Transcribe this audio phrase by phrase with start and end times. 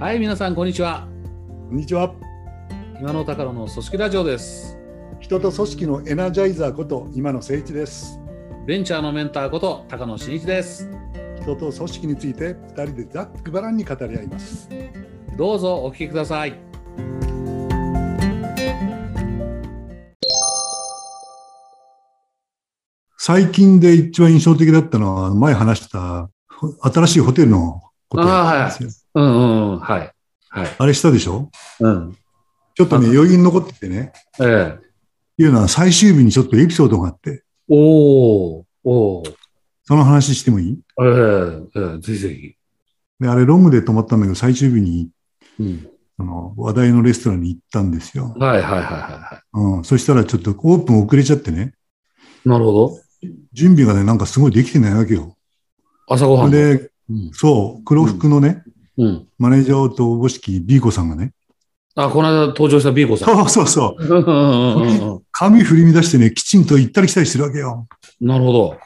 [0.00, 1.08] はい、皆さん、こんにちは。
[1.68, 2.14] こんにちは。
[3.00, 4.78] 今の高野の組織ラジオです。
[5.18, 8.20] 人と組織のエナジャイザーこと今野誠一です。
[8.64, 10.88] ベンチャーのメンターこと高野真一です。
[11.42, 14.68] 人と組織について二人でざっくばらんに語り合います。
[15.36, 16.56] どうぞお聞きください。
[23.16, 28.90] 最近で一番印象的だったのは前話したほ新しいホテルのことなんですよ。
[29.14, 30.12] うんうんうん、はい。
[30.48, 30.68] はい。
[30.78, 31.50] あれしたでしょ？
[31.80, 32.16] うん。
[32.74, 34.12] ちょっとね余韻残っててね。
[34.40, 39.34] ええいうのは最終日にちょっとエピソードがあって、おーおー
[39.84, 40.78] その話してもいい？
[41.00, 41.08] ええ
[41.76, 42.54] ええぜひぜひ。
[43.20, 45.10] であれロングで泊まったんだけど最終日に
[45.60, 45.88] うん。
[46.20, 48.34] あの話題のレストランに行ったんですよ。
[48.40, 51.74] はいはいはいはいはうん、そしたらちょっとオープン遅れちゃってね。
[52.44, 52.48] い。
[52.48, 52.98] なるほど。
[53.52, 55.36] 準備がね、なんかすごいできてないわけよ。
[56.08, 56.56] 朝ごはんの。
[56.56, 56.90] で、うん。
[57.32, 58.62] そう、黒服のね、
[58.96, 59.28] うん。
[59.38, 61.32] マネージャーとおぼしき B 子さんがね、
[61.94, 63.34] あ、この間登場した B 子さん。
[63.34, 67.86] そうそうそう、うんうんうんうん髪振り乱してね、きちんと行ったり来たりしてるわけよ。
[68.20, 68.76] なるほど。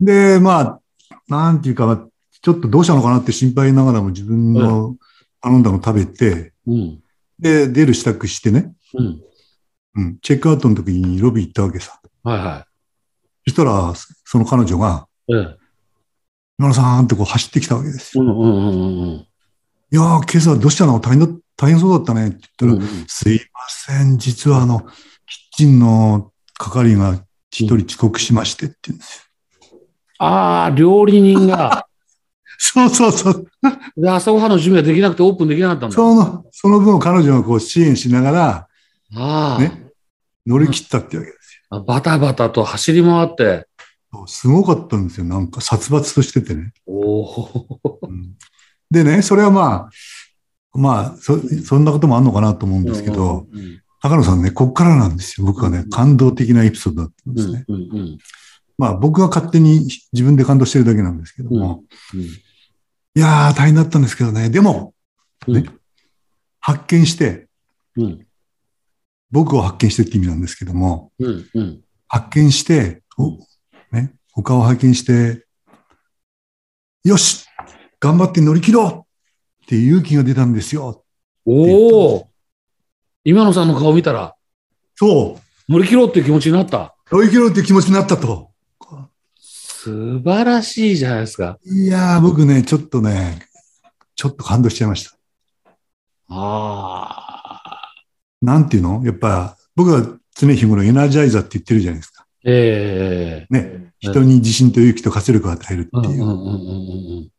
[0.00, 0.80] で、まあ、
[1.28, 2.08] なんていうか、まあ
[2.42, 4.96] ちょっとどうしたのかなって心配ながらも自分の
[5.40, 7.02] 頼んだの食べて、うん。
[7.38, 9.20] で、出る支度してね、うん。
[9.96, 12.00] うん、チェックアウトの時にロビー行ったわけさ。
[12.24, 12.66] はいは
[13.46, 13.92] そしたら、
[14.24, 15.34] その彼女が、い。
[15.34, 15.56] ええ。
[16.58, 18.24] 今野さんってこう走ってきたわけですよ。
[18.24, 19.24] うんうんうんうん
[19.90, 21.00] いやー、今朝どうしたの？
[21.00, 23.04] 大変だ、大変そうだったねって言ったら、うん。
[23.06, 24.88] すいません、実はあの、キッ
[25.56, 27.14] チンの係が
[27.50, 29.30] 一人遅刻しましてって言うんです
[29.70, 29.78] よ。
[30.18, 31.86] ああ、料理人が、
[32.58, 33.46] そうそうそう。
[33.96, 35.94] で朝ごはんの準備ができなくてオープンできなかったんだ。
[35.96, 38.68] その、その分を彼女がこう支援しながら
[39.16, 39.86] ああ、ね
[40.46, 43.64] 乗り切ったってわけですあバタバタと走り回って、よ。
[44.26, 45.26] すごかったんですよ。
[45.26, 46.72] なんか殺伐としててね。
[48.90, 49.90] でね、それはま
[50.74, 55.46] あ、まあそ、そんなこともあるのかなと思うんですけど、うん高野さんね、こっからなんですよ。
[55.46, 57.64] 僕はね、感動的なエピソードだったんですね。
[57.66, 58.18] うんうん
[58.78, 61.82] まあ、僕が勝手に自分で感動してるだけなんですけども、
[62.14, 64.50] うんいやー、大変だったんですけどね。
[64.50, 64.94] でも、
[65.48, 65.64] うんね
[66.60, 67.48] 発見して、
[67.96, 68.24] うん
[69.30, 73.36] 僕を発見してって意味なんですけども、うんうん発見して、お
[73.92, 75.44] ね、他を発見して、
[77.04, 77.46] よし
[78.00, 79.06] 頑張って乗り切ろ
[79.60, 81.04] うって勇気が出たんですよ。
[81.46, 82.28] おお、
[83.24, 84.34] 今野さんの顔見たら
[84.96, 85.38] そ
[85.68, 86.94] 乗り切ろうっていう気持ちになった。
[87.10, 88.50] う乗り切ろうっていう気持ちになったと。
[89.38, 91.58] 素晴らしいじゃないですか。
[91.64, 93.46] いやー、僕ね、ちょっとね、
[94.16, 95.16] ちょっと感動しちゃいました。
[96.28, 97.94] ああ、
[98.42, 99.02] なんていうの？
[99.04, 100.02] やっぱ、僕は
[100.36, 102.17] 常日頃エナジャイザーって言ってるじゃないですか。
[102.44, 103.92] ええね。
[104.00, 107.30] 人に自信と勇気と活力を与えるっていう。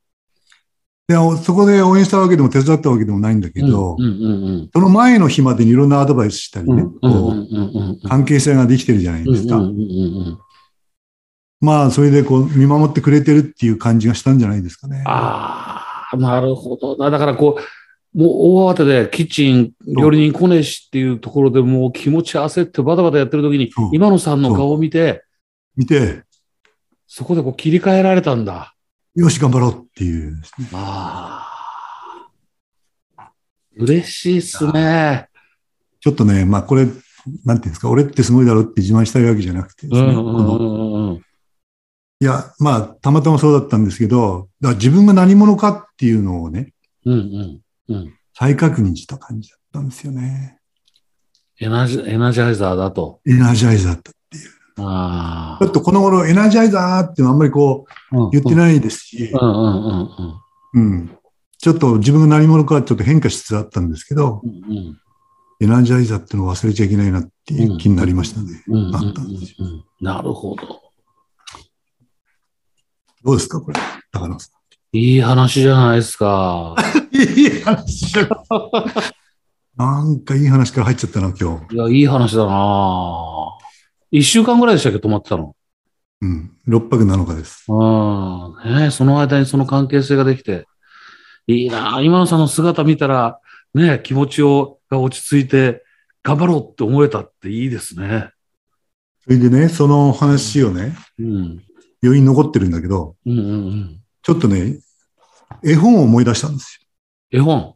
[1.07, 3.97] でそこで応援したわけでも手伝ったわけでもないんだけうんど、
[4.71, 6.83] その前の日までにいろんなアドバイスしたりね、
[8.07, 9.59] 関係性ができてるじゃないですか。
[11.61, 15.03] まあ、それでこう見守ってくれてるっていう感じがしたんじゃないですかね。
[15.07, 17.09] ああ、なるほどな。
[17.09, 17.61] だからこう、
[18.19, 25.23] もう大慌てでキッチン、料理人来ねえしっていうところでもう気持ち焦ってバタバタやってる時に今野さんの顔を見て、
[25.77, 26.23] 見て、
[27.07, 28.75] そこでこう切り替えられたんだ。
[29.15, 30.41] よし、頑張ろうっていうね。
[30.73, 31.47] あ
[33.15, 33.31] あ。
[33.77, 35.29] 嬉しいっすね。
[36.01, 36.99] ちょっとね、まあこれ、なんてい
[37.45, 40.11] うんですか、俺ってすごいだろうって自慢したいわけじゃなくてですね。
[42.19, 46.73] いや、まあ、たまたまそうだったんですけど、だ自分が何者かっていうのをね、
[47.05, 48.13] うんうんうん。
[48.33, 50.59] 再確認した感じだったんですよね。
[51.59, 53.19] エナジエナジャイザーだと。
[53.27, 54.11] エナジャイザーって。
[54.81, 58.29] あちょっとこの頃エナジャイザーってあんまりこうあ。
[58.31, 58.55] 言ってい。
[58.55, 60.09] ないですし、うんうんうん
[60.73, 60.91] うん。
[60.91, 61.17] うん。
[61.57, 64.97] ちょっと自分が何者かはちょっと変化しつつあったんですけど、うん
[65.61, 68.63] エナジャイザーっていうのを忘れちゃいけないなっていう気になりましたね。
[68.67, 70.65] うんうんうんなるほど。
[73.25, 73.77] どうですか、これ。
[74.13, 74.49] 高野さ
[74.91, 76.75] いい話じゃないですか。
[77.11, 77.15] ん。
[77.15, 78.27] いい話だ
[79.77, 81.75] なんかいい話から入っちゃったな、今日。
[81.75, 83.49] いや、いい話だな
[84.11, 85.55] 一週間ぐらいでしたっけ、泊まってたの？
[86.21, 86.51] うん。
[86.67, 87.65] 6泊7日です。
[87.67, 88.79] うん。
[88.79, 90.65] ねその間にその関係性ができて。
[91.47, 93.39] いいな今野さんの姿見たら、
[93.73, 95.83] ね気持ちを、が落ち着いて、
[96.23, 98.31] 頑張ろうって思えたっていいですね。
[99.23, 101.63] それでね、その話をね、うん。
[102.03, 104.01] 余韻残ってるんだけど、うんうんうん。
[104.29, 104.79] ちょっとね、
[105.63, 106.87] 絵本を思い出したんです
[107.31, 107.61] 絵本？
[107.61, 107.75] よ。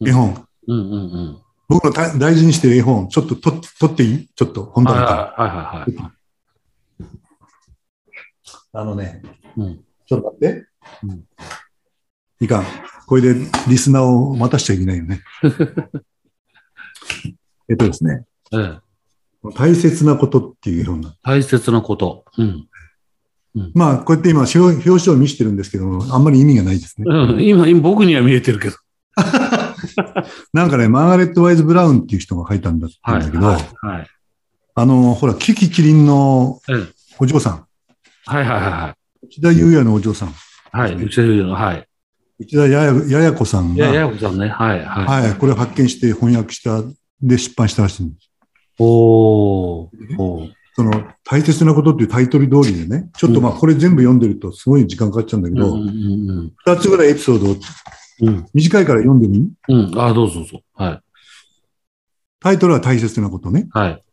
[0.00, 0.46] 絵本。
[0.66, 1.38] うんうんうん。
[1.68, 4.30] 僕の大大事にしてる絵本、ちょっと取って取っていい？
[4.34, 5.34] ちょっと本はい棚から。
[5.44, 6.12] はいはいはいはい。
[8.72, 9.20] あのね、
[9.58, 9.84] うん。
[10.06, 10.66] ちょっと待って。
[11.02, 11.22] うん
[12.40, 12.64] いかん。
[13.06, 13.34] これで
[13.68, 15.20] リスナーを待たしちゃいけないよね。
[17.68, 18.24] えっとですね、
[18.54, 18.78] ええ。
[19.54, 21.14] 大切なことっていうような。
[21.22, 22.24] 大切なこと。
[22.38, 22.66] うん。
[23.74, 27.04] まあ、こうやって今、表表紙を見せてるんですけども、あんまり意味がないですね。
[27.08, 28.76] うん、今、今僕には見えてるけど。
[30.52, 33.96] なんかね、マーガレット・ワイズ・ブラウンっていう人が書いたんだって言うんだけど、はい。
[33.98, 34.06] はい。
[34.74, 37.66] あの、ほら、キキキリンのええお嬢さん、
[38.24, 40.32] はいはいは内田裕也のお嬢さん、い。
[40.72, 40.94] はい。
[40.94, 41.86] うちで言うの、はい。
[42.38, 44.48] 内田やややや子さんが、ややこさんね。
[44.48, 45.22] はいはい。
[45.22, 46.82] はい、これを発見して翻訳した、
[47.20, 48.30] で出版したらしいんです。
[48.78, 49.88] おー。
[50.18, 50.90] おーその、
[51.24, 57.56] 大切なことっていうタイトル通りでね、ちょっとまあ、これ全部読んでるとすごい時間かかっちゃうんだけど、うんうん二つぐらいエピソードを、
[58.22, 58.28] うん。
[58.28, 58.46] うん。
[58.54, 59.50] 短いから読んでみ？
[59.68, 59.98] うん。
[59.98, 60.62] あ、どうぞどうぞ。
[60.74, 61.00] はい。
[62.38, 63.68] タイトルは大切なことね。
[63.72, 64.04] はい。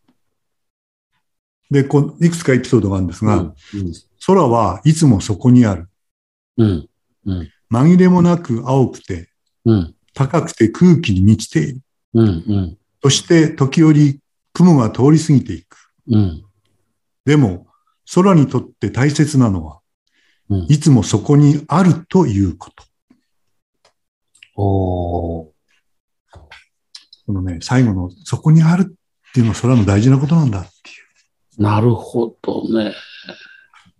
[1.69, 3.53] で、こういくつかエピソードがあるんですが、うん。
[4.25, 5.89] 空はいつもそこにある。
[6.57, 6.89] うん。
[7.71, 9.29] 紛れもなく青くて、
[9.65, 9.95] うん。
[10.13, 11.81] 高くて空気に満ちている。
[12.13, 12.27] うん。
[12.27, 12.77] うん。
[13.03, 14.19] そして時折
[14.53, 15.93] 雲が通り過ぎていく。
[16.09, 16.43] うん。
[17.27, 17.67] でも、
[18.15, 19.79] 空にとって大切なのは、
[20.49, 20.65] うん。
[20.69, 22.85] いつもそこにあるということ。
[24.55, 25.47] おー。
[27.25, 30.69] このね、最後のそこにあるっていうのは空の大事なことなんだって
[31.59, 32.93] いなるほどね。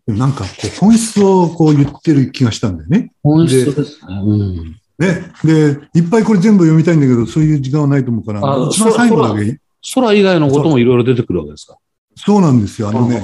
[0.07, 0.13] う。
[0.13, 3.11] なんかこう本質をこう言ってる気がしたんだよね。
[3.23, 4.15] 本質ですね。
[4.23, 4.75] うん。
[4.99, 5.33] ね。
[5.43, 9.59] で、いっぱいこれ全部読みたいんだけど、そういう時間はないと思うから、あ一番最後だけ。
[9.95, 11.77] 空以外のこともいろいろ出てくるわけですか？
[12.17, 12.89] そうなんですよ。
[12.89, 13.21] あのね、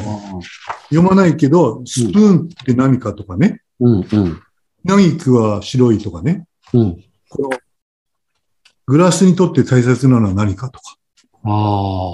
[0.90, 4.00] 読まないけど、スプーンって何かとかね、うん。
[4.00, 4.42] うん。
[4.84, 7.04] ナギクは白いとかね、うん。
[7.30, 7.50] この
[8.86, 10.98] グラスにとって大切なのは何かとか。
[11.44, 12.12] あ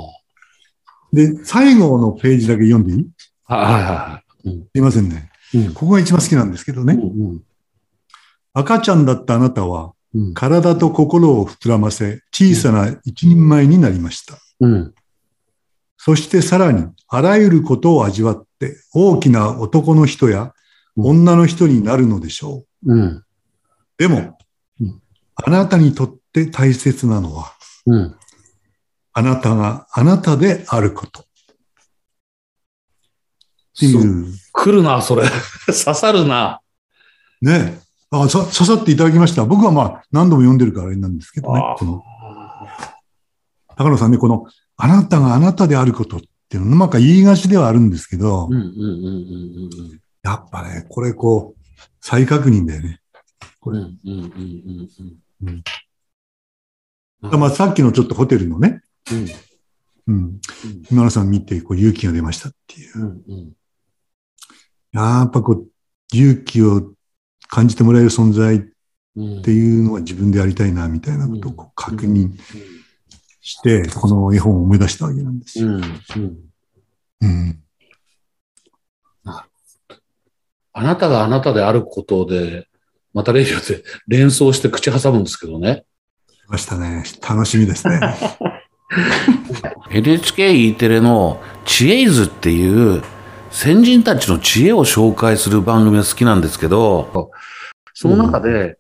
[1.12, 3.10] で、最後のページだけ読んでいい？
[3.46, 3.58] あ。
[3.58, 4.50] はいはいはい。
[4.50, 4.62] うん。
[4.62, 5.32] すいませんね。
[5.54, 5.74] うん。
[5.74, 6.94] ここが一番好きなんですけどね。
[6.94, 7.42] うん。
[8.54, 10.34] 赤ちゃんだったあなたは、うん。
[10.34, 14.38] 体と心を膨らませ、小さな一人前になりました。
[14.60, 14.94] うん。
[16.02, 20.54] そしてさらに、あらゆることを味わって、大きな男の人や
[20.96, 22.94] 女の人になるのでしょう。
[22.94, 23.24] うん。
[23.98, 24.38] でも
[24.80, 25.02] うん、
[25.36, 27.54] あなたにとって大切なのは、
[27.86, 28.16] うん。
[29.12, 31.20] あなたがあなたであること。
[31.20, 31.24] っ
[33.78, 34.28] ていう。
[34.54, 35.24] 来るな、それ。
[35.68, 36.62] 刺さるな。
[37.42, 37.78] ね。
[38.10, 39.44] あ、さ、刺さっていただきました。
[39.44, 41.76] 僕はまあ、何度も読んでるからあれなんですけどねあ。
[41.78, 42.04] この、
[43.76, 44.46] 高野さんね、この、
[44.82, 48.68] あなたがあなたであることっていうの、なんか言いがちではあるんですけど、うんうんうんう
[49.68, 51.62] んやっぱね、これこう、
[52.02, 53.00] 再確認だよね。
[53.66, 53.76] うん。
[53.76, 54.90] うんうんうん
[55.42, 55.64] うん
[57.22, 57.40] うん。
[57.40, 58.82] まあ、さっきのちょっとホテルのね、
[59.12, 60.40] うんうん。
[60.92, 63.00] 今野さん見て、こう、勇気が出ましたっていう。
[63.00, 63.54] うんうん
[64.92, 65.68] やっぱこう、
[66.12, 66.94] 勇気を
[67.48, 68.60] 感じてもらえる存在っ
[69.16, 69.42] うん。
[69.42, 72.32] ていうのは自分でやりたいな、みたいなことをこう確認
[73.50, 75.68] して、この絵本を思い出したわけなんですよ。
[75.68, 76.38] うんうん。
[77.22, 77.64] うん。
[80.72, 82.68] あなたがあなたであることで、
[83.14, 85.84] またレディオで連想して口挟むんですけどね。
[86.48, 87.04] ましたね。
[87.28, 88.00] 楽しみですね。
[89.92, 93.04] NHKE テレの知恵図っていう
[93.52, 97.32] 先人たちの知恵を紹介する番組が好きなんですけど、
[97.94, 98.78] その中で、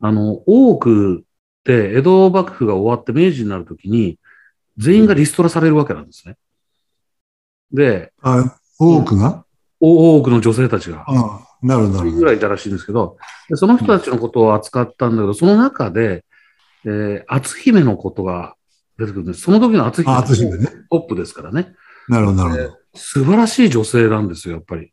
[0.00, 1.24] あの、多く
[1.72, 4.18] 江戸幕府が終わって明治になるときに、
[4.76, 6.36] 全員がリストラされるわけなんですね。
[7.72, 9.44] で、あ多くが、
[9.80, 11.04] お多くの女性たちが。
[11.06, 12.10] ああなるほど。
[12.10, 13.16] ぐらいいたらしいんですけど、
[13.48, 16.24] でその人たちのことを扱ったんだけど、その中で、
[16.84, 18.54] えー、篤姫のことが
[18.98, 19.40] 出てくるんです。
[19.40, 20.66] その時の篤姫あ、はあつ姫ね。
[20.90, 21.74] トップですからね。
[22.08, 22.78] なるほど、なるほど。
[22.94, 24.92] 素晴らしい女性なんですよ、やっぱり。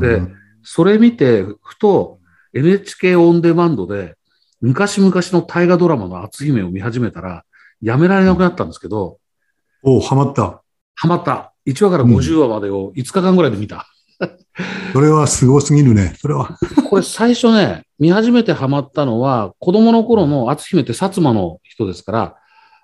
[0.00, 0.22] で
[0.62, 2.18] それ見て、ふと
[2.52, 4.15] NHK オンデマンドで、
[4.60, 7.44] 昔々の大河ドラマの篤姫を見始めたら、
[7.82, 9.18] やめられなくなったんですけど、
[9.82, 10.62] おハマった。
[10.94, 11.52] ハマった。
[11.66, 13.86] 1話から50話までを5日間ぐらいで見た。
[14.92, 16.14] それはすごすぎるね。
[16.18, 16.56] それは。
[16.88, 22.36] これ最初ね、見始めてハマったのは、子供の頃の篤姫って薩摩の人ですから、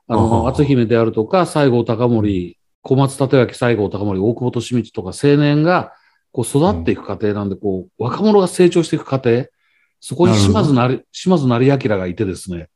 [0.08, 5.92] あの、篤姫であるとか、西郷隆盛、小松立脇、西郷隆盛、大久保利通とか青年が、
[6.32, 9.46] こう育っていく過程なんで、こう、若者が成長していく過程、
[10.02, 12.68] そこに島津なり、島津成明がいてですね、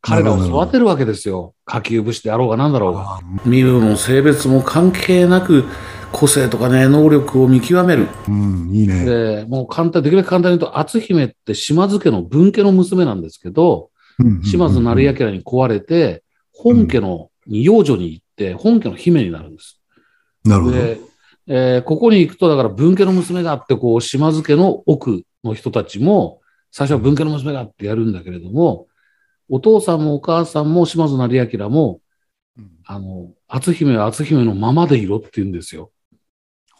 [0.00, 1.54] 彼らを育てるわけですよ。
[1.64, 3.18] 下級武士であろうが何だろうが。
[3.18, 5.64] あ身分も性別も関係なく、
[6.10, 8.08] 個性とかね、能力を見極める。
[8.28, 9.04] うん、いいね。
[9.04, 19.80] で、もう簡単、できるだけ簡単に言うと、篤姫って島津家の分家の娘なんですけど、うん島津成明に壊れて、本家の、に養女に行って、本家の姫になるんです。
[20.44, 20.76] なるほど。
[20.76, 21.00] で、
[21.46, 26.41] えーここに行くと、だから分家の娘があって、こう、島津家の奥の人たちも、
[26.72, 28.86] 最初は文家の娘がってやるんだけれども、
[29.48, 32.00] お父さんもお母さんも島津成明も、
[32.58, 35.92] うんあの、篤姫は篤姫のままでいろって言うんですよ。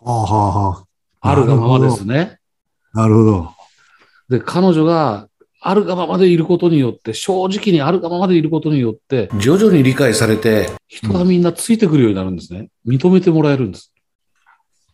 [0.00, 0.86] はあはあは
[1.20, 2.38] あるがままですね。
[2.94, 3.00] あ。
[3.02, 3.50] なるほど。
[4.30, 5.28] で、彼女が
[5.60, 12.70] あるがままでいることによって、正直にあるがままでいることによって、徐々に理解されて、人がみんなついてくるようになるんですね。
[12.86, 13.91] 認めてもらえるんです。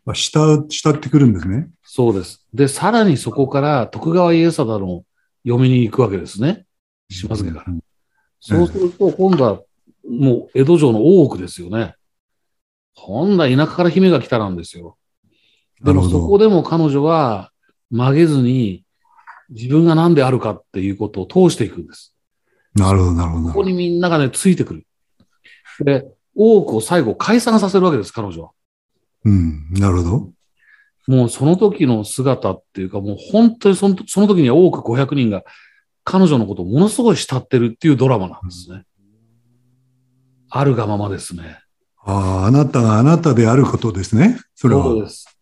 [0.08, 1.68] まあ、慕う、慕ってくるんですね。
[1.84, 2.42] そうです。
[2.54, 5.04] で、さらにそこから徳川家定の
[5.44, 6.64] 嫁に行くわけですね。
[7.10, 7.64] 島津家から。
[7.68, 7.80] うん
[8.40, 9.60] そうすると、今度は
[10.08, 11.94] もう江戸城の大奥ですよね。
[12.94, 14.96] 今度は田舎から姫が来たなんですよ。
[15.82, 17.50] でもそこでも彼女は
[17.90, 18.84] 曲げずに
[19.50, 22.14] 自分が何であるかっていうことを通していくんです。
[22.74, 23.48] なるほど、なるほど。
[23.48, 24.86] ここにみんながね、ついてくる。
[25.80, 28.50] で、大奥を最後解散させるわけです、彼女は。
[29.24, 30.32] うん、なるほど。
[31.08, 35.42] もうその時の姿っていうか、もう本当にそのその時には多く500人が
[36.04, 38.84] 彼女のことをものすごい慕ってるっていうドラマなんですね。
[40.50, 41.58] あるがままですね。
[42.04, 44.38] ああ、あなたがあなたであることですね。
[44.54, 44.84] それは。
[44.84, 45.38] そうです。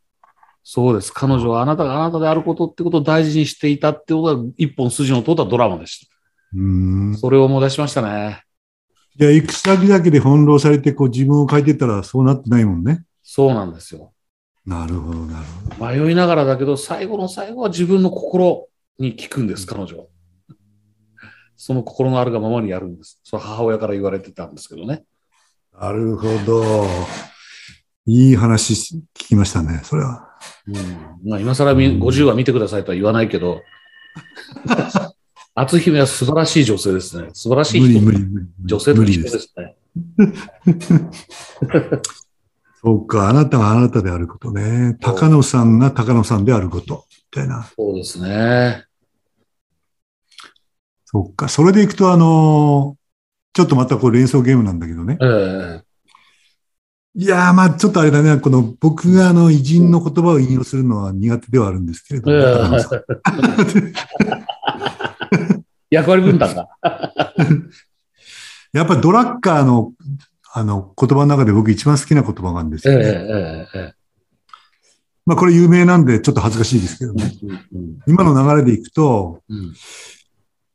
[0.63, 1.13] そうです。
[1.13, 6.13] 彼女はあなたがあなたであることってことを大事にしていたってことが一本筋の通ったドラマでした。
[6.55, 7.17] うーん。
[7.17, 8.43] それを思い出しましたね。
[9.17, 13.05] じゃあ、行く先だけで翻弄されて、こう自分を変えてたらそうなってないもんね。
[13.29, 14.13] そうなんですよ。
[14.65, 15.45] なるほど、なる
[15.77, 16.05] ほど。
[16.05, 18.69] 迷いながらだけど、最後の最後は自分の心
[19.01, 20.05] に聞くんです、彼女は。
[21.57, 23.21] その心のあるがままにやるんです。
[23.25, 25.03] それ母親から言われてたんですけどね。
[25.77, 26.87] なるほど。
[28.07, 30.29] いい話聞きましたね、それは。
[30.69, 31.29] うん。
[31.29, 33.63] まあ、今更み50話見てくださいとは言わないけど、
[35.57, 37.31] 篤姫は素晴らしい女性ですね。
[37.33, 38.49] 素晴らしい無理人。
[38.65, 39.29] 女性と一緒無理で。
[39.31, 39.77] すね。
[42.87, 44.97] そうか、あなたがあなたであることね。
[45.01, 47.05] 高野さんが高野さんであること。
[47.11, 47.65] みたいな。
[47.77, 48.85] そうですね。
[51.05, 51.49] そうか。
[51.49, 52.97] それでいくと、あの
[53.55, 55.19] ちょっとまたこう連想ゲームなんだけどね。
[55.21, 55.87] ええ
[57.19, 58.39] いやー、まあちょっとあれだね。
[58.39, 62.37] この僕があの偉人の言葉を引用するのは苦手ではあるんですけれども。
[65.91, 66.69] 役割分担が。
[68.73, 69.93] やっぱりドラッカーの
[70.59, 73.07] あの言葉の中で僕一番好きな言葉があるんですええよね。
[73.75, 73.95] えええ
[75.27, 77.33] まあこれ有名なんでちょっと恥ずかしいですけどえね。
[77.75, 79.75] うん今の流れでいくと、うん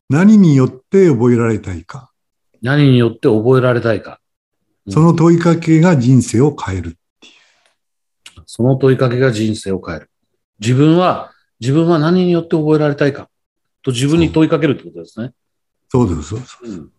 [0.07, 2.11] 何によって覚えられたいか。
[2.61, 4.19] 何によって覚えられたいか。
[4.85, 6.97] うんその問いかけが人生を変える。
[8.45, 10.11] その問いかけが人生を変える。
[10.59, 13.29] 自分は、自分は何によって覚えられたいか
[13.81, 15.31] と自分に問いかけるってことですね。
[15.89, 16.57] そうです、そうです。
[16.63, 16.91] うん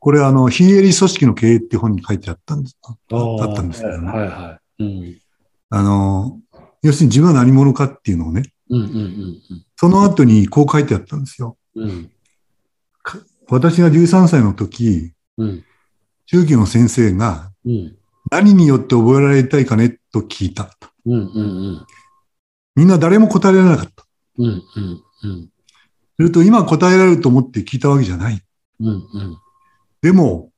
[0.00, 2.76] これあの、非営利組織の経営って本に書いてあったんです。
[2.84, 4.08] あったんですけどね。
[4.08, 4.84] はいはい。
[4.84, 5.18] うん。
[5.68, 6.40] あの、
[6.82, 9.42] 要するに自分は何者かっていうのをね、うんうんうん
[9.76, 11.56] その後にこう書いてあったんですよ。
[11.74, 11.88] うん。
[11.88, 12.10] うん。
[13.48, 15.64] 私が13歳の時、うん。
[16.26, 17.96] 中級の先生がうん。
[18.30, 20.70] 何によって覚えられたいかねと聞いた。
[21.06, 21.42] うんうんう
[21.72, 21.86] ん。
[22.76, 24.06] みんな誰も答えられなかった。
[24.38, 24.62] うんうん
[25.24, 25.48] うん。
[26.16, 28.40] すると今答えられると思って聞いたわけじゃない。
[28.80, 29.38] うんうん。
[30.02, 30.50] でも、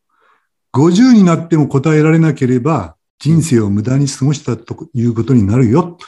[0.72, 6.06] 50になっても答えられなければ人生を無駄に過ごしたということになるよ、と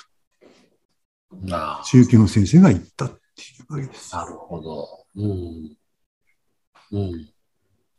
[1.53, 3.19] ああ、中級の先生が言ったってい
[3.69, 4.15] うわけです。
[4.15, 4.89] なるほど。
[5.17, 5.77] うん。
[6.93, 7.29] うん。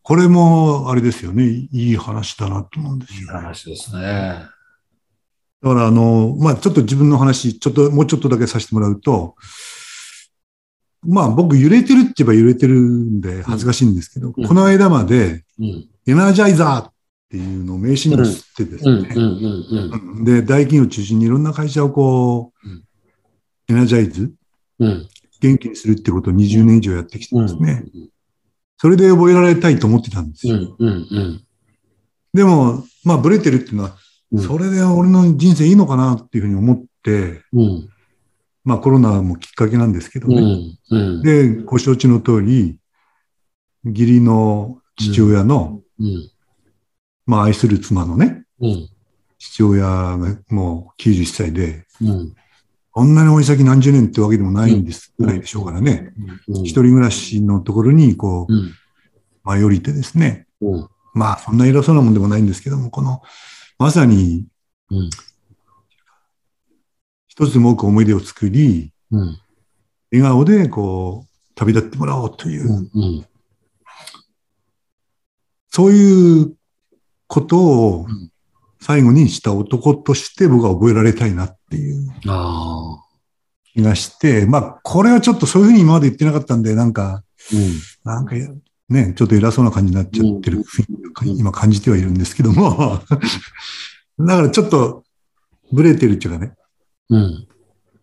[0.02, 1.46] これも、あれですよね。
[1.46, 3.34] いい話だなと思うんですいいよ。
[3.34, 4.46] 話ですね。
[5.62, 9.36] だから、あの、まあ、ちょっと自分の話、ちょっと、もうちょっとだけさせてもらうと、
[11.08, 15.90] まあ、僕、揺れてるって言えば揺れてるんで恥ずかしいんですけど、うんこの間まで、うん。
[16.08, 16.94] エナジャイザーっ
[17.30, 22.84] ていうのを名刺にも吸ってですね、で、大企業を中心にいろんな会社をこう、うん
[23.68, 24.32] エナジャイズ、
[24.78, 24.88] うん。
[24.88, 25.10] うん。
[25.42, 27.84] 元気にするってことを20年以上やってきてうんですね、
[28.78, 30.78] それで覚えられたいと思ってたんですよ。
[32.34, 37.90] でも、まあ、ブレてるっていうのは、うんそれで俺の人生いいのかなっていうふうに思って、うん。
[38.66, 40.42] まあ、コロナもきっかけなんですけどうね。
[40.42, 40.78] ん。
[40.90, 41.22] うん。
[41.22, 42.80] で、ご承知の通り、
[43.86, 46.32] 義理の父親の、うん。
[47.28, 48.90] まあ、愛する妻のね、うん。
[49.38, 50.18] 父親が
[50.50, 52.36] もう91歳で、うん。
[52.92, 56.14] こんなに追い先何十年ってわけでもないんです、ないでしょうからね。
[56.48, 56.64] うん。
[56.64, 58.74] 一人暮らしのところに、こう、うん。
[59.44, 60.48] 舞い降りてですね。
[60.62, 60.90] うん。
[61.14, 63.22] まあ、そんな偉そうなもんでもないんですけども、この、
[63.78, 64.46] まさに
[64.90, 65.10] うん。
[67.36, 69.40] 一つでも多く思い出を作り、うん。
[70.12, 73.26] 笑顔で、こう、旅立ってもらおうという、うん。
[75.70, 76.56] そういう
[77.28, 78.32] ことをうん
[78.86, 82.08] 最後にした男として僕は覚えられたいなっていう。
[83.74, 87.82] 気がして、まあ、これはちょっとそういうふうに今まで言ってなかったんで、なんか、うん。
[88.04, 88.36] なんか、
[88.90, 93.02] ね、ちょっと偉そうな感じになっちゃってる雰囲気を今感じてはいるんですけども、
[94.20, 95.04] だからちょっと、
[95.72, 96.54] ブレてるっていうかね、
[97.10, 97.48] うん。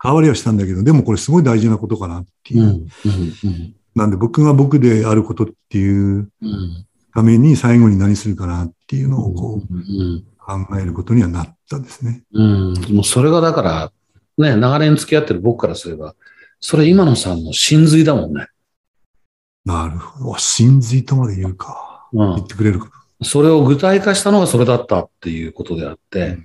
[0.03, 2.63] 変わりはしたんだけど、でもこれすごい大事なことかなっていう。
[2.63, 2.71] うん。
[2.71, 3.75] うん。
[3.95, 6.87] なんで僕が僕であることっていううん。
[7.15, 9.79] ために最後に何するかなっていうのをこうん。
[9.79, 12.23] う考えることにはなったですね。
[12.33, 12.75] うん。
[12.91, 13.93] もうそれがだから、
[14.39, 16.15] ね、長年付き合ってる僕からすれば、
[16.59, 18.47] それ今野さんの真髄だもんね。
[19.65, 20.31] なるほど。
[20.31, 22.09] お真髄とまで言うか。
[22.13, 22.47] うん言っ。
[22.47, 22.91] てくれるか。
[23.23, 26.39] それを具体化したのがそれだったっていうことであって、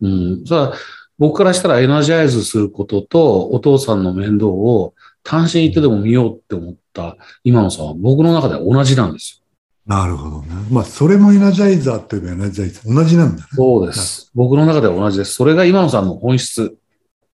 [0.00, 0.44] うん。
[0.46, 0.74] それは
[1.18, 9.44] 僕からしたらエナジャイズすることとお父さんの面倒を単身行ってでも見ようって思った今野さんは僕の中では同じなんですよ。
[9.86, 10.48] なるほどね。
[10.70, 12.94] まあ、それもエナジャイザーといえばエナジャイザー。
[12.94, 13.48] 同じなんだね。
[13.52, 14.30] そうです。
[14.34, 15.34] 僕の中では同じです。
[15.34, 16.76] それが今野さんの本質。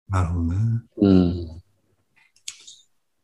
[0.09, 0.55] なるほどね。
[0.97, 1.61] うん。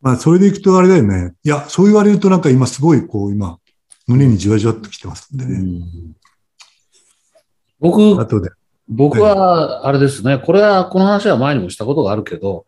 [0.01, 1.33] まあ、それでいくとあれだよね。
[1.43, 3.57] いや、そう言われるとなんか今すごいこう、今、
[4.05, 5.53] 胸にじわじわっときてますんでね。
[5.55, 6.15] うん
[7.79, 8.49] 僕、後で。
[8.87, 12.65] 僕は、あれですね、これは、この話は前にもしたことがあるけど、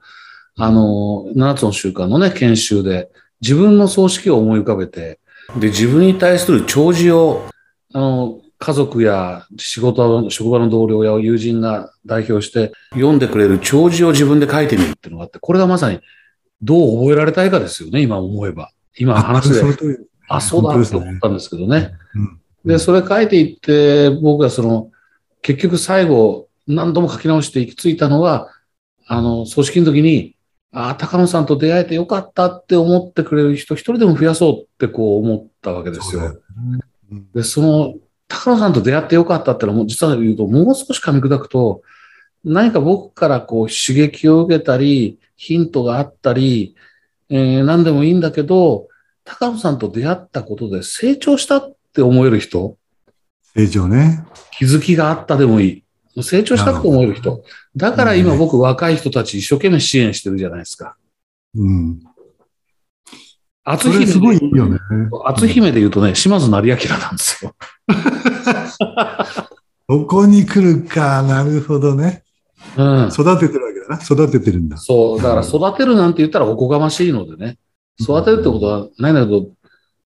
[0.57, 3.09] あの、7つの習慣のね、研修で、
[3.41, 5.19] 自分の葬式を思い浮かべて、
[5.59, 7.45] で、自分に対する弔辞を、
[7.93, 15.99] あの、家族や仕事、職場の同僚や友人が代表して読んでくれる弔辞を自分で書いてみるっていうのがあって、これがまさに
[16.63, 18.71] どう覚えられたいかですよね、今思えば。
[18.97, 19.61] 今話で、
[20.27, 21.91] あ、そうだって思ったんですけどね。
[22.15, 22.39] うん。
[22.65, 24.89] で、それ書いていって、僕がその、
[25.47, 28.49] 結局最後、何度も書き直して行き着いたのは、
[29.05, 30.35] あの、組織の時に、
[30.73, 36.21] ああ、高野さんと出会えてよかったって思ってくれる人一人でも増やそうってこう思ったわけですよ。
[36.21, 36.27] そ
[37.33, 37.95] で、その、
[38.27, 41.81] 高野さんと出会ってよかったってのは、もう実は言うと、もう少し噛み砕くと、
[42.43, 46.75] 何か僕からこう刺激を受けたり、ヒントがあったり、
[47.29, 48.89] えー何でもいいんだけど、
[49.23, 52.76] 高野さんと出会ったことで成長したって思える人、
[53.57, 54.23] 成長ね。
[54.51, 55.83] 気づきがあったでもいい。
[56.23, 57.43] 成長したって思える人。
[57.75, 60.95] だから今うん僕若い人たち一生懸命支援してるじゃないですか。
[61.55, 61.99] うん。
[63.63, 64.77] 厚それすごいいいよね。
[65.25, 67.55] 厚姫で言うとね、島津成明なんですよ。
[69.87, 71.23] ここに来るか。
[71.23, 72.23] なるほどね。
[72.77, 73.07] うん。
[73.07, 74.03] 育ててるわけだな。
[74.03, 74.77] 育ててるんだ。
[74.77, 77.57] そう、だから育てるなんて言ったらおこがましいのでね。
[77.99, 79.49] 育てるってことはないんだけど、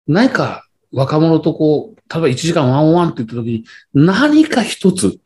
[0.08, 5.20] 何か若者とこう、例えば1時間ワンワンって言った時に、何か一つ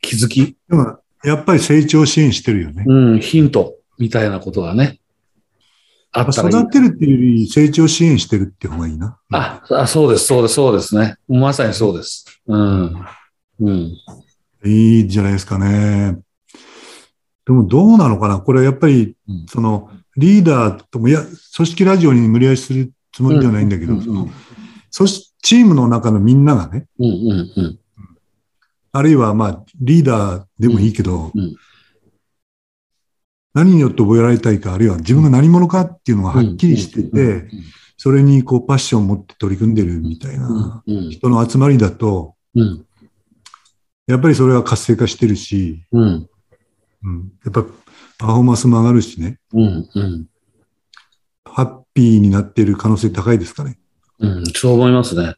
[0.00, 2.84] 気づき、でも、やっぱり成長支援してるよね。
[2.86, 5.00] うん、ヒントみたいなことがね、
[6.12, 6.48] あったら。
[6.48, 9.18] 育てるっていうより成長支援してるって方がいいな。
[9.32, 11.16] あ、あそうです、そうです、そうですね。
[11.28, 12.24] まさにそうです。
[12.46, 13.04] うん。
[13.60, 13.92] うん。
[14.64, 16.18] いいじゃないですかね。
[17.44, 18.38] でもどうなのかな？
[18.38, 21.22] これやっぱりうん、その、リーダーとも、いや、
[21.56, 24.30] 組織ラジオに無理やりするつもりではないんだけど、うんうんうん
[24.96, 27.78] そしチームの中のみんながね、うんうんうん。
[28.92, 31.56] あるいはまあ、リーダーでもいいけど、うんうん。
[33.52, 37.46] 何によって覚えられたいか、あるいは自分が何者かっていうのがはっきりしてて、
[37.98, 42.86] それにこうパッションを持って取り組んでるみたいなうん人の集まりだと、うん。
[44.06, 46.26] やっぱりそれは活性化してるし、うん。
[47.04, 47.66] うん、やっぱ
[48.16, 50.26] パフォーマンスも上がるしね、うんうん。
[51.44, 53.78] ハッピーになっている可能性高いですかね。
[54.18, 55.34] うん、そう思いますね。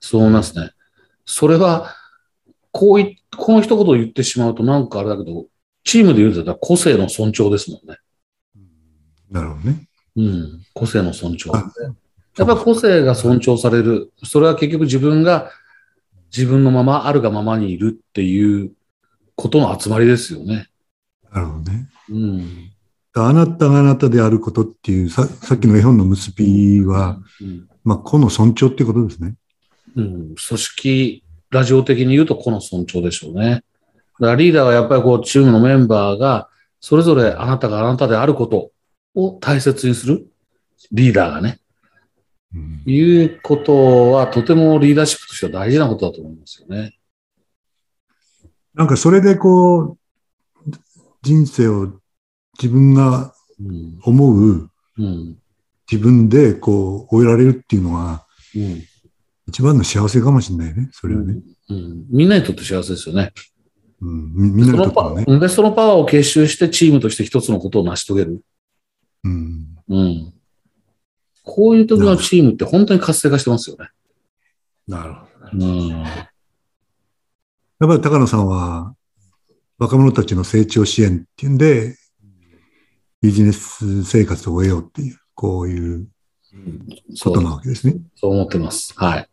[0.00, 0.70] そう思いますね。
[1.24, 1.94] それは、
[2.70, 5.46] こうい、この一言を言ってしまうとなんかあれだけど、
[5.84, 7.98] チームで言うと個性の尊重ですもんね。
[9.30, 9.88] なるほどね。
[10.16, 11.50] うん、個性の尊重。
[11.52, 11.70] あ
[12.38, 14.12] やっぱり個性が尊重される。
[14.24, 15.50] それは結局自分が
[16.34, 18.72] 自分のままあるがままにいるっていう
[19.34, 20.68] ことの集まりですよね。
[21.30, 21.88] なるほどね。
[22.10, 22.72] うん。
[23.14, 29.34] あなたがあなたであることっていう、ささっきの絵本の結びは、うん、まあ、個の尊重っていうことですね。
[29.96, 33.64] うん、組織、ラジオ的に言うとこの尊重でしょうね。
[34.20, 36.48] だからリーダーはやっぱりこうチームのメンバーが
[36.80, 38.70] それぞれあなたがあなたであること
[39.14, 40.26] を大切にする
[40.92, 41.58] リーダーがね、
[42.54, 46.98] うんいうことはとてもリーダーシップとしては大事なことだと思いますよね。
[48.74, 49.98] なんかそれでこう、
[51.22, 51.92] 人生を
[52.58, 53.98] 自分がうん。
[54.02, 55.38] 思ううん。
[55.90, 58.82] 自分でこう終えられるっていうのがうん。
[59.48, 60.88] 一番の幸せかもしれないね。
[60.92, 61.40] それはね。
[61.68, 62.06] うん。
[62.10, 63.32] みんなにとって幸せですよね。
[64.00, 65.40] うん、みみんなにとってもね。
[65.40, 68.44] で、そのパワーを結集してチームとして一つのことを成し遂げる。
[69.24, 69.66] うん。
[69.88, 70.34] うん。
[71.44, 73.88] こういう時のチームって本当に活性化してますよね。
[74.86, 75.66] なるほど。
[75.66, 75.88] うん。
[75.88, 78.94] やっぱり高野さんは
[79.78, 81.96] 若者たちの成長支援っていうんで、
[83.20, 86.06] ビジネス生活を終えようっていう、こういう
[87.22, 87.96] ことなわけですね。
[88.14, 88.94] そう思ってます。
[88.96, 89.28] はい。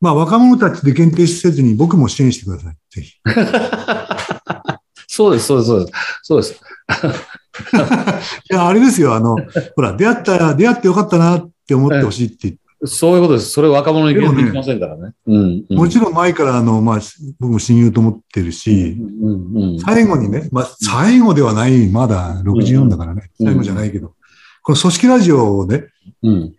[0.00, 2.76] まあ、若者たちで限定せずに僕も支援してください。
[2.90, 3.14] ぜひ。
[5.06, 5.92] そうです、そうです、そうです。
[6.22, 6.60] そうです。
[8.50, 9.14] いや、あれですよ。
[9.14, 9.36] あの、
[9.76, 13.50] ほら、出会った、出会ってよかったなって思ってほしいって言って、そういうことです。
[13.50, 15.12] それ若者に限定できませんからね。
[15.26, 15.64] うん。
[15.68, 17.00] うんもちろん前から、あの、まあ、
[17.38, 24.14] 僕も親友と思ってるし、うんうん最後にね、まあ、最後ではない、まだ64だからね、うん最後じゃないけど、
[24.62, 25.84] この組織ラジオをね、
[26.22, 26.54] うん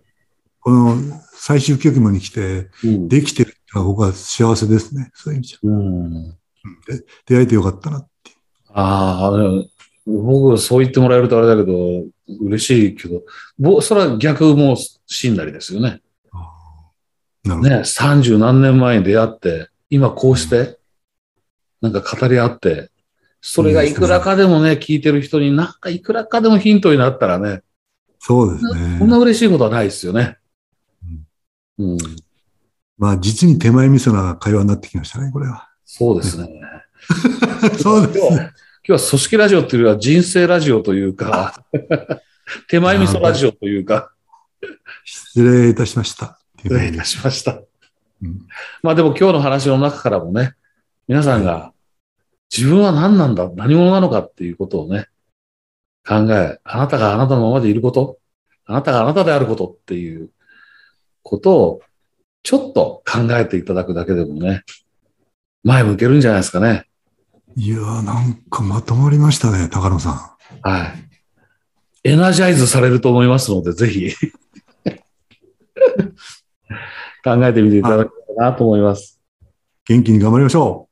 [0.62, 0.96] この
[1.34, 5.12] 最終局面に来て、うんできてるっていうのは僕は幸せですね。
[5.14, 5.60] そういう意味じゃ。
[5.64, 6.30] うん
[6.88, 8.38] で出会えてよかったなっていう。
[8.74, 9.66] ああ、
[10.06, 12.06] 僕、そう言ってもらえるとあれだけど、
[12.42, 13.24] 嬉しいけど、
[13.60, 16.02] ぼそれは逆も死んだりですよね。
[17.44, 20.78] ね、三十何年前に出会って、今こうして、
[21.82, 22.90] なんか語り合って、
[23.42, 27.62] それがいくらかでもね、聞いてる人になんかいくらかでもヒントになったらね、
[28.20, 29.00] そうですね。
[29.00, 30.38] こんな嬉しいことはないですよね。
[31.78, 31.98] うん、
[32.98, 35.70] まあ、実に手前味噌な会話になってきましたね、これは。
[35.84, 36.48] そうですね。
[37.82, 38.54] そうです今日は
[38.86, 41.66] 今日は組織ラジオっていうよりは人生ラジオというか、
[42.70, 44.14] 手前味噌ラジオというか、
[45.04, 46.40] 失礼いたしました。
[46.64, 47.62] 失礼いたしました。
[48.22, 48.48] うん
[48.82, 50.54] まあでも今日の話の中からもね、
[51.08, 51.74] 皆さんが
[52.56, 55.08] 自分は何なんだ、何者なのかっていうことをね、
[56.08, 58.18] 考え、あなたがあなたのままでいること、
[58.66, 60.30] あなたがあなたであることっていう
[61.24, 61.82] ことを
[62.44, 64.64] ちょっと考えていただくだけでもね、
[65.64, 66.86] 前向けるんじゃないですかね。
[67.56, 72.10] いやー、なんかまとまりましたね、高野さはい。
[72.10, 74.14] エナジャイズされると思いますので、ぜひ
[77.24, 79.20] 考えてみていただけたらなと思います。
[79.44, 79.48] ん。
[79.86, 80.90] 元気に頑張りましょ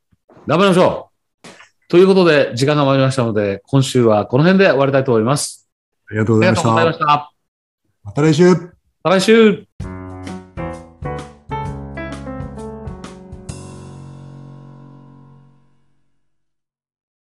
[0.48, 1.48] 頑張りましょう
[1.88, 5.70] ということで、時間が参りましたので、今週はこの辺で終わりたいと思います。
[6.10, 6.13] う。
[6.13, 6.70] ありがとうございました。
[6.70, 7.32] がとうございました。
[8.04, 8.56] また来週
[9.04, 9.90] また来週